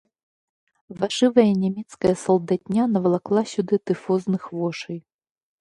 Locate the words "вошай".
4.59-4.99